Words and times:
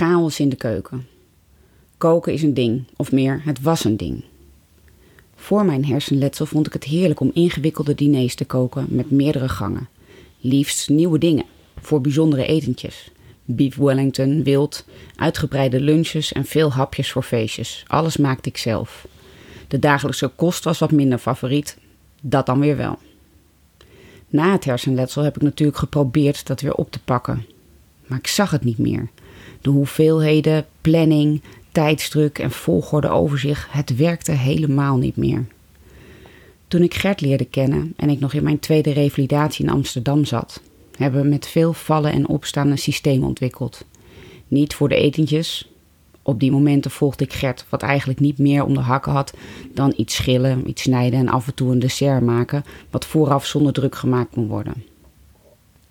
Chaos 0.00 0.40
in 0.40 0.48
de 0.48 0.56
keuken. 0.56 1.06
Koken 1.98 2.32
is 2.32 2.42
een 2.42 2.54
ding, 2.54 2.84
of 2.96 3.12
meer, 3.12 3.40
het 3.44 3.60
was 3.60 3.84
een 3.84 3.96
ding. 3.96 4.24
Voor 5.34 5.64
mijn 5.64 5.84
hersenletsel 5.84 6.46
vond 6.46 6.66
ik 6.66 6.72
het 6.72 6.84
heerlijk 6.84 7.20
om 7.20 7.30
ingewikkelde 7.34 7.94
diners 7.94 8.34
te 8.34 8.44
koken 8.44 8.86
met 8.88 9.10
meerdere 9.10 9.48
gangen. 9.48 9.88
Liefst 10.40 10.88
nieuwe 10.88 11.18
dingen, 11.18 11.44
voor 11.80 12.00
bijzondere 12.00 12.46
etentjes. 12.46 13.10
Beef 13.44 13.76
Wellington, 13.76 14.42
wild, 14.42 14.84
uitgebreide 15.16 15.80
lunches 15.80 16.32
en 16.32 16.44
veel 16.44 16.72
hapjes 16.72 17.12
voor 17.12 17.22
feestjes. 17.22 17.84
Alles 17.86 18.16
maakte 18.16 18.48
ik 18.48 18.56
zelf. 18.56 19.06
De 19.68 19.78
dagelijkse 19.78 20.28
kost 20.28 20.64
was 20.64 20.78
wat 20.78 20.90
minder 20.92 21.18
favoriet, 21.18 21.78
dat 22.20 22.46
dan 22.46 22.60
weer 22.60 22.76
wel. 22.76 22.98
Na 24.28 24.52
het 24.52 24.64
hersenletsel 24.64 25.22
heb 25.22 25.36
ik 25.36 25.42
natuurlijk 25.42 25.78
geprobeerd 25.78 26.46
dat 26.46 26.60
weer 26.60 26.74
op 26.74 26.90
te 26.90 27.00
pakken. 27.04 27.46
Maar 28.06 28.18
ik 28.18 28.26
zag 28.26 28.50
het 28.50 28.64
niet 28.64 28.78
meer. 28.78 29.08
De 29.60 29.70
hoeveelheden, 29.70 30.66
planning, 30.80 31.42
tijdsdruk 31.72 32.38
en 32.38 32.50
volgorde 32.50 33.08
overzicht, 33.08 33.66
het 33.70 33.96
werkte 33.96 34.32
helemaal 34.32 34.96
niet 34.96 35.16
meer. 35.16 35.46
Toen 36.68 36.82
ik 36.82 36.94
Gert 36.94 37.20
leerde 37.20 37.44
kennen 37.44 37.92
en 37.96 38.10
ik 38.10 38.20
nog 38.20 38.32
in 38.32 38.42
mijn 38.42 38.58
tweede 38.58 38.92
revalidatie 38.92 39.64
in 39.64 39.70
Amsterdam 39.70 40.24
zat, 40.24 40.60
hebben 40.96 41.22
we 41.22 41.28
met 41.28 41.46
veel 41.46 41.72
vallen 41.72 42.12
en 42.12 42.28
opstaan 42.28 42.68
een 42.68 42.78
systeem 42.78 43.24
ontwikkeld. 43.24 43.84
Niet 44.48 44.74
voor 44.74 44.88
de 44.88 44.94
etentjes. 44.94 45.70
Op 46.22 46.40
die 46.40 46.50
momenten 46.50 46.90
volgde 46.90 47.24
ik 47.24 47.32
Gert, 47.32 47.64
wat 47.68 47.82
eigenlijk 47.82 48.20
niet 48.20 48.38
meer 48.38 48.64
om 48.64 48.74
de 48.74 48.80
hakken 48.80 49.12
had 49.12 49.34
dan 49.74 49.92
iets 49.96 50.14
schillen, 50.14 50.68
iets 50.68 50.82
snijden 50.82 51.18
en 51.18 51.28
af 51.28 51.46
en 51.46 51.54
toe 51.54 51.72
een 51.72 51.78
dessert 51.78 52.22
maken, 52.22 52.64
wat 52.90 53.06
vooraf 53.06 53.46
zonder 53.46 53.72
druk 53.72 53.94
gemaakt 53.94 54.30
kon 54.30 54.46
worden. 54.46 54.84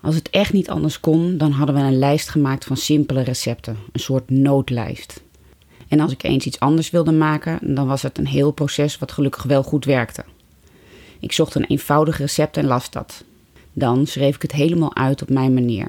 Als 0.01 0.15
het 0.15 0.29
echt 0.29 0.53
niet 0.53 0.69
anders 0.69 0.99
kon, 0.99 1.37
dan 1.37 1.51
hadden 1.51 1.75
we 1.75 1.81
een 1.81 1.99
lijst 1.99 2.29
gemaakt 2.29 2.65
van 2.65 2.77
simpele 2.77 3.21
recepten, 3.21 3.77
een 3.91 3.99
soort 3.99 4.29
noodlijst. 4.29 5.23
En 5.87 5.99
als 5.99 6.11
ik 6.11 6.23
eens 6.23 6.45
iets 6.45 6.59
anders 6.59 6.89
wilde 6.89 7.11
maken, 7.11 7.75
dan 7.75 7.87
was 7.87 8.01
het 8.01 8.17
een 8.17 8.27
heel 8.27 8.51
proces 8.51 8.97
wat 8.97 9.11
gelukkig 9.11 9.43
wel 9.43 9.63
goed 9.63 9.85
werkte. 9.85 10.23
Ik 11.19 11.31
zocht 11.31 11.55
een 11.55 11.65
eenvoudig 11.65 12.17
recept 12.17 12.57
en 12.57 12.65
las 12.65 12.89
dat. 12.91 13.23
Dan 13.73 14.07
schreef 14.07 14.35
ik 14.35 14.41
het 14.41 14.51
helemaal 14.51 14.95
uit 14.95 15.21
op 15.21 15.29
mijn 15.29 15.53
manier. 15.53 15.87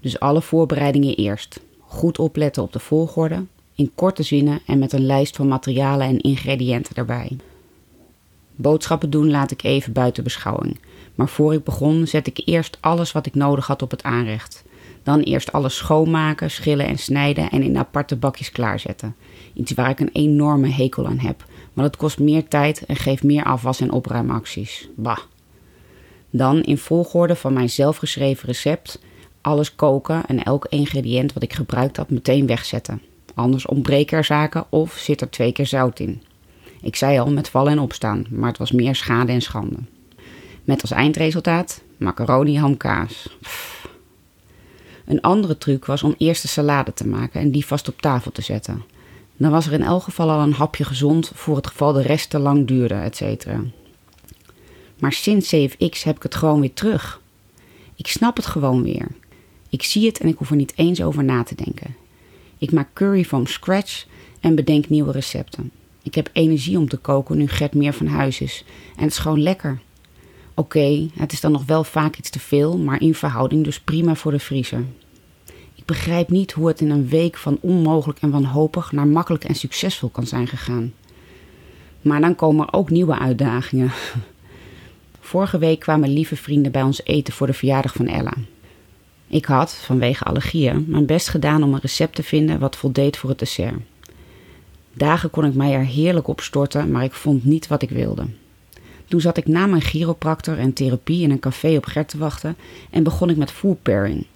Dus 0.00 0.20
alle 0.20 0.42
voorbereidingen 0.42 1.16
eerst. 1.16 1.60
Goed 1.80 2.18
opletten 2.18 2.62
op 2.62 2.72
de 2.72 2.78
volgorde, 2.78 3.44
in 3.74 3.90
korte 3.94 4.22
zinnen 4.22 4.60
en 4.66 4.78
met 4.78 4.92
een 4.92 5.06
lijst 5.06 5.36
van 5.36 5.48
materialen 5.48 6.06
en 6.06 6.20
ingrediënten 6.20 6.94
erbij. 6.94 7.36
Boodschappen 8.56 9.10
doen 9.10 9.30
laat 9.30 9.50
ik 9.50 9.62
even 9.62 9.92
buiten 9.92 10.24
beschouwing. 10.24 10.78
Maar 11.14 11.28
voor 11.28 11.54
ik 11.54 11.64
begon, 11.64 12.06
zet 12.06 12.26
ik 12.26 12.42
eerst 12.44 12.78
alles 12.80 13.12
wat 13.12 13.26
ik 13.26 13.34
nodig 13.34 13.66
had 13.66 13.82
op 13.82 13.90
het 13.90 14.02
aanrecht. 14.02 14.64
Dan 15.02 15.20
eerst 15.20 15.52
alles 15.52 15.76
schoonmaken, 15.76 16.50
schillen 16.50 16.86
en 16.86 16.98
snijden 16.98 17.50
en 17.50 17.62
in 17.62 17.78
aparte 17.78 18.16
bakjes 18.16 18.50
klaarzetten. 18.50 19.16
Iets 19.54 19.72
waar 19.72 19.90
ik 19.90 20.00
een 20.00 20.10
enorme 20.12 20.68
hekel 20.68 21.06
aan 21.06 21.18
heb, 21.18 21.44
maar 21.72 21.84
het 21.84 21.96
kost 21.96 22.18
meer 22.18 22.48
tijd 22.48 22.86
en 22.86 22.96
geeft 22.96 23.22
meer 23.22 23.44
afwas- 23.44 23.80
en 23.80 23.90
opruimacties. 23.92 24.88
Bah. 24.96 25.18
Dan 26.30 26.62
in 26.62 26.78
volgorde 26.78 27.36
van 27.36 27.52
mijn 27.52 27.70
zelfgeschreven 27.70 28.46
recept 28.46 28.98
alles 29.40 29.74
koken 29.74 30.26
en 30.26 30.44
elk 30.44 30.66
ingrediënt 30.68 31.32
wat 31.32 31.42
ik 31.42 31.52
gebruikt 31.52 31.96
had 31.96 32.10
meteen 32.10 32.46
wegzetten. 32.46 33.02
Anders 33.34 33.66
ontbreken 33.66 34.18
er 34.18 34.24
zaken 34.24 34.64
of 34.68 34.92
zit 34.92 35.20
er 35.20 35.30
twee 35.30 35.52
keer 35.52 35.66
zout 35.66 36.00
in. 36.00 36.22
Ik 36.84 36.96
zei 36.96 37.18
al 37.18 37.32
met 37.32 37.48
vallen 37.48 37.72
en 37.72 37.78
opstaan, 37.78 38.26
maar 38.30 38.48
het 38.48 38.58
was 38.58 38.72
meer 38.72 38.94
schade 38.94 39.32
en 39.32 39.40
schande. 39.40 39.76
Met 40.64 40.80
als 40.80 40.90
eindresultaat 40.90 41.82
macaroni 41.96 42.58
hamkaas. 42.58 43.36
Een 45.04 45.20
andere 45.20 45.58
truc 45.58 45.84
was 45.84 46.02
om 46.02 46.14
eerst 46.18 46.42
de 46.42 46.48
salade 46.48 46.94
te 46.94 47.06
maken 47.06 47.40
en 47.40 47.50
die 47.50 47.66
vast 47.66 47.88
op 47.88 48.00
tafel 48.00 48.32
te 48.32 48.42
zetten. 48.42 48.82
Dan 49.36 49.50
was 49.50 49.66
er 49.66 49.72
in 49.72 49.82
elk 49.82 50.02
geval 50.02 50.30
al 50.30 50.40
een 50.40 50.52
hapje 50.52 50.84
gezond 50.84 51.30
voor 51.34 51.56
het 51.56 51.66
geval 51.66 51.92
de 51.92 52.02
rest 52.02 52.30
te 52.30 52.38
lang 52.38 52.66
duurde, 52.66 52.94
etc. 52.94 53.46
Maar 54.98 55.12
sinds 55.12 55.48
CFX 55.48 56.02
heb 56.02 56.16
ik 56.16 56.22
het 56.22 56.34
gewoon 56.34 56.60
weer 56.60 56.74
terug. 56.74 57.20
Ik 57.94 58.06
snap 58.06 58.36
het 58.36 58.46
gewoon 58.46 58.82
weer. 58.82 59.06
Ik 59.68 59.82
zie 59.82 60.06
het 60.06 60.18
en 60.18 60.28
ik 60.28 60.38
hoef 60.38 60.50
er 60.50 60.56
niet 60.56 60.72
eens 60.76 61.02
over 61.02 61.24
na 61.24 61.42
te 61.42 61.54
denken. 61.54 61.96
Ik 62.58 62.72
maak 62.72 62.88
curry 62.92 63.24
from 63.24 63.46
scratch 63.46 64.06
en 64.40 64.54
bedenk 64.54 64.88
nieuwe 64.88 65.12
recepten. 65.12 65.70
Ik 66.04 66.14
heb 66.14 66.30
energie 66.32 66.78
om 66.78 66.88
te 66.88 66.96
koken 66.96 67.36
nu 67.36 67.48
Gert 67.48 67.74
meer 67.74 67.92
van 67.92 68.06
huis 68.06 68.40
is. 68.40 68.64
En 68.96 69.02
het 69.02 69.12
is 69.12 69.18
gewoon 69.18 69.42
lekker. 69.42 69.80
Oké, 70.54 71.08
het 71.14 71.32
is 71.32 71.40
dan 71.40 71.52
nog 71.52 71.64
wel 71.64 71.84
vaak 71.84 72.16
iets 72.16 72.30
te 72.30 72.38
veel, 72.38 72.78
maar 72.78 73.00
in 73.00 73.14
verhouding 73.14 73.64
dus 73.64 73.80
prima 73.80 74.14
voor 74.14 74.32
de 74.32 74.38
vriezer. 74.38 74.84
Ik 75.74 75.84
begrijp 75.84 76.28
niet 76.28 76.52
hoe 76.52 76.68
het 76.68 76.80
in 76.80 76.90
een 76.90 77.08
week 77.08 77.36
van 77.36 77.58
onmogelijk 77.60 78.18
en 78.20 78.30
wanhopig 78.30 78.92
naar 78.92 79.06
makkelijk 79.06 79.44
en 79.44 79.54
succesvol 79.54 80.08
kan 80.08 80.26
zijn 80.26 80.46
gegaan. 80.46 80.92
Maar 82.02 82.20
dan 82.20 82.34
komen 82.34 82.66
er 82.66 82.72
ook 82.72 82.90
nieuwe 82.90 83.18
uitdagingen. 83.18 83.90
Vorige 85.20 85.58
week 85.58 85.80
kwamen 85.80 86.08
lieve 86.08 86.36
vrienden 86.36 86.72
bij 86.72 86.82
ons 86.82 87.04
eten 87.04 87.34
voor 87.34 87.46
de 87.46 87.52
verjaardag 87.52 87.92
van 87.92 88.06
Ella. 88.06 88.32
Ik 89.26 89.44
had, 89.44 89.74
vanwege 89.74 90.24
allergieën, 90.24 90.84
mijn 90.88 91.06
best 91.06 91.28
gedaan 91.28 91.62
om 91.62 91.74
een 91.74 91.80
recept 91.80 92.14
te 92.14 92.22
vinden 92.22 92.58
wat 92.58 92.76
voldeed 92.76 93.16
voor 93.16 93.30
het 93.30 93.38
dessert. 93.38 93.74
Dagen 94.94 95.30
kon 95.30 95.44
ik 95.44 95.54
mij 95.54 95.72
er 95.72 95.84
heerlijk 95.84 96.28
op 96.28 96.40
storten, 96.40 96.90
maar 96.90 97.04
ik 97.04 97.12
vond 97.12 97.44
niet 97.44 97.66
wat 97.66 97.82
ik 97.82 97.90
wilde. 97.90 98.26
Toen 99.08 99.20
zat 99.20 99.36
ik 99.36 99.46
na 99.46 99.66
mijn 99.66 99.82
chiropractor 99.82 100.58
en 100.58 100.72
therapie 100.72 101.22
in 101.22 101.30
een 101.30 101.38
café 101.38 101.76
op 101.76 101.84
Gert 101.84 102.08
te 102.08 102.18
wachten 102.18 102.56
en 102.90 103.02
begon 103.02 103.30
ik 103.30 103.36
met 103.36 103.50
food 103.50 103.82
pairing. 103.82 104.26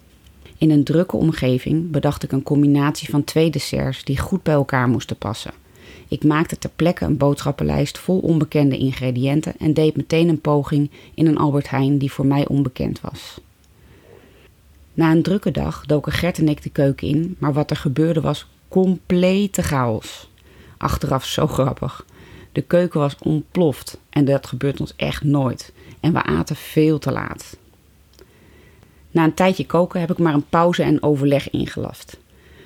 In 0.57 0.71
een 0.71 0.83
drukke 0.83 1.15
omgeving 1.15 1.91
bedacht 1.91 2.23
ik 2.23 2.31
een 2.31 2.43
combinatie 2.43 3.09
van 3.09 3.23
twee 3.23 3.49
desserts 3.49 4.03
die 4.03 4.17
goed 4.17 4.43
bij 4.43 4.53
elkaar 4.53 4.87
moesten 4.87 5.17
passen. 5.17 5.51
Ik 6.07 6.23
maakte 6.23 6.57
ter 6.57 6.69
plekke 6.75 7.05
een 7.05 7.17
boodschappenlijst 7.17 7.97
vol 7.97 8.19
onbekende 8.19 8.77
ingrediënten 8.77 9.53
en 9.59 9.73
deed 9.73 9.95
meteen 9.95 10.29
een 10.29 10.41
poging 10.41 10.89
in 11.13 11.27
een 11.27 11.37
Albert 11.37 11.69
Heijn 11.69 11.97
die 11.97 12.11
voor 12.11 12.25
mij 12.25 12.47
onbekend 12.47 13.01
was. 13.01 13.39
Na 14.93 15.11
een 15.11 15.23
drukke 15.23 15.51
dag 15.51 15.85
doken 15.85 16.11
Gert 16.11 16.37
en 16.37 16.49
ik 16.49 16.63
de 16.63 16.69
keuken 16.69 17.07
in, 17.07 17.35
maar 17.39 17.53
wat 17.53 17.69
er 17.69 17.77
gebeurde 17.77 18.21
was 18.21 18.47
complete 18.67 19.63
chaos. 19.63 20.28
Achteraf 20.79 21.25
zo 21.25 21.47
grappig. 21.47 22.05
De 22.51 22.61
keuken 22.61 22.99
was 22.99 23.15
ontploft 23.19 23.99
en 24.09 24.25
dat 24.25 24.47
gebeurt 24.47 24.79
ons 24.79 24.93
echt 24.95 25.23
nooit. 25.23 25.73
En 25.99 26.13
we 26.13 26.23
aten 26.23 26.55
veel 26.55 26.99
te 26.99 27.11
laat. 27.11 27.57
Na 29.11 29.23
een 29.23 29.33
tijdje 29.33 29.65
koken 29.65 29.99
heb 29.99 30.11
ik 30.11 30.17
maar 30.17 30.33
een 30.33 30.49
pauze 30.49 30.83
en 30.83 31.03
overleg 31.03 31.49
ingelast. 31.49 32.17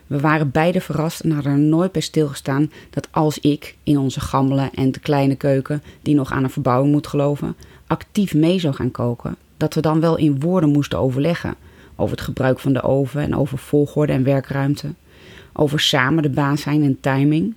We 0.07 0.19
waren 0.19 0.51
beide 0.51 0.81
verrast 0.81 1.19
en 1.19 1.31
hadden 1.31 1.51
er 1.51 1.59
nooit 1.59 1.91
bij 1.91 2.01
stilgestaan 2.01 2.71
dat 2.89 3.07
als 3.11 3.39
ik 3.39 3.75
in 3.83 3.97
onze 3.97 4.19
gammele 4.19 4.69
en 4.73 4.91
te 4.91 4.99
kleine 4.99 5.35
keuken, 5.35 5.83
die 6.01 6.15
nog 6.15 6.31
aan 6.31 6.43
een 6.43 6.49
verbouwing 6.49 6.91
moet 6.91 7.07
geloven, 7.07 7.55
actief 7.87 8.33
mee 8.33 8.59
zou 8.59 8.73
gaan 8.73 8.91
koken, 8.91 9.35
dat 9.57 9.73
we 9.73 9.81
dan 9.81 9.99
wel 9.99 10.17
in 10.17 10.39
woorden 10.39 10.69
moesten 10.69 10.99
overleggen 10.99 11.55
over 11.95 12.15
het 12.15 12.25
gebruik 12.25 12.59
van 12.59 12.73
de 12.73 12.81
oven 12.81 13.21
en 13.21 13.35
over 13.35 13.57
volgorde 13.57 14.13
en 14.13 14.23
werkruimte, 14.23 14.93
over 15.53 15.79
samen 15.79 16.23
de 16.23 16.29
baas 16.29 16.61
zijn 16.61 16.83
en 16.83 16.99
timing. 16.99 17.53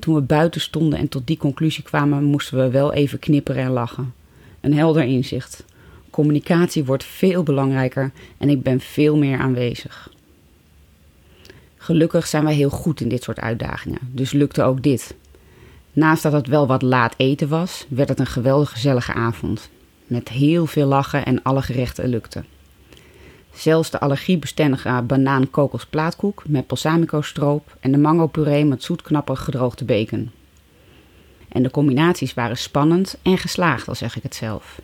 Toen 0.00 0.14
we 0.14 0.20
buiten 0.20 0.60
stonden 0.60 0.98
en 0.98 1.08
tot 1.08 1.26
die 1.26 1.36
conclusie 1.36 1.84
kwamen, 1.84 2.24
moesten 2.24 2.58
we 2.58 2.70
wel 2.70 2.92
even 2.92 3.18
knipperen 3.18 3.62
en 3.62 3.70
lachen. 3.70 4.14
Een 4.60 4.74
helder 4.74 5.02
inzicht. 5.02 5.64
Communicatie 6.10 6.84
wordt 6.84 7.04
veel 7.04 7.42
belangrijker 7.42 8.10
en 8.38 8.48
ik 8.48 8.62
ben 8.62 8.80
veel 8.80 9.16
meer 9.16 9.38
aanwezig. 9.38 10.10
Gelukkig 11.76 12.26
zijn 12.26 12.44
wij 12.44 12.54
heel 12.54 12.70
goed 12.70 13.00
in 13.00 13.08
dit 13.08 13.22
soort 13.22 13.40
uitdagingen, 13.40 13.98
dus 14.12 14.32
lukte 14.32 14.62
ook 14.62 14.82
dit. 14.82 15.14
Naast 15.92 16.22
dat 16.22 16.32
het 16.32 16.46
wel 16.46 16.66
wat 16.66 16.82
laat 16.82 17.14
eten 17.16 17.48
was, 17.48 17.86
werd 17.88 18.08
het 18.08 18.18
een 18.18 18.26
geweldig 18.26 18.70
gezellige 18.70 19.12
avond. 19.12 19.70
Met 20.06 20.28
heel 20.28 20.66
veel 20.66 20.86
lachen 20.86 21.24
en 21.24 21.42
alle 21.42 21.62
gerechten 21.62 22.08
lukten. 22.08 22.44
Zelfs 23.54 23.90
de 23.90 24.00
allergiebestendige 24.00 25.02
banaan-kokos-plaatkoek 25.06 26.42
met 26.48 26.66
balsamico-stroop 26.66 27.76
en 27.80 27.92
de 27.92 27.98
mango-puree 27.98 28.64
met 28.64 28.82
zoetknapperig 28.82 29.44
gedroogde 29.44 29.84
bacon. 29.84 30.30
En 31.48 31.62
de 31.62 31.70
combinaties 31.70 32.34
waren 32.34 32.56
spannend 32.56 33.18
en 33.22 33.38
geslaagd, 33.38 33.88
al 33.88 33.94
zeg 33.94 34.16
ik 34.16 34.22
het 34.22 34.34
zelf. 34.34 34.80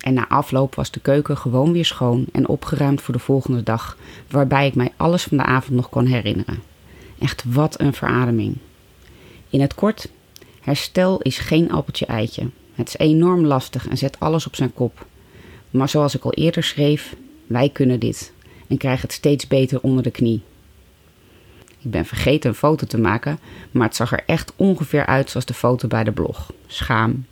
En 0.00 0.14
na 0.14 0.28
afloop 0.28 0.74
was 0.74 0.90
de 0.90 1.00
keuken 1.00 1.36
gewoon 1.36 1.72
weer 1.72 1.84
schoon 1.84 2.26
en 2.32 2.48
opgeruimd 2.48 3.02
voor 3.02 3.14
de 3.14 3.20
volgende 3.20 3.62
dag, 3.62 3.96
waarbij 4.30 4.66
ik 4.66 4.74
mij 4.74 4.92
alles 4.96 5.22
van 5.22 5.36
de 5.36 5.44
avond 5.44 5.76
nog 5.76 5.88
kon 5.88 6.06
herinneren. 6.06 6.62
Echt 7.18 7.44
wat 7.46 7.80
een 7.80 7.92
verademing. 7.92 8.56
In 9.50 9.60
het 9.60 9.74
kort, 9.74 10.08
herstel 10.60 11.20
is 11.20 11.38
geen 11.38 11.72
appeltje 11.72 12.06
eitje. 12.06 12.50
Het 12.74 12.88
is 12.88 12.98
enorm 12.98 13.46
lastig 13.46 13.88
en 13.88 13.98
zet 13.98 14.20
alles 14.20 14.46
op 14.46 14.54
zijn 14.56 14.74
kop. 14.74 15.06
Maar 15.70 15.88
zoals 15.88 16.14
ik 16.14 16.24
al 16.24 16.32
eerder 16.32 16.62
schreef, 16.62 17.14
wij 17.52 17.68
kunnen 17.68 18.00
dit 18.00 18.32
en 18.68 18.76
krijgen 18.76 19.02
het 19.02 19.12
steeds 19.12 19.46
beter 19.46 19.80
onder 19.80 20.02
de 20.02 20.10
knie. 20.10 20.42
Ik 21.78 21.90
ben 21.90 22.04
vergeten 22.04 22.50
een 22.50 22.56
foto 22.56 22.86
te 22.86 22.98
maken, 22.98 23.38
maar 23.70 23.86
het 23.86 23.96
zag 23.96 24.12
er 24.12 24.22
echt 24.26 24.52
ongeveer 24.56 25.06
uit 25.06 25.30
zoals 25.30 25.46
de 25.46 25.54
foto 25.54 25.88
bij 25.88 26.04
de 26.04 26.12
blog. 26.12 26.52
Schaam 26.66 27.24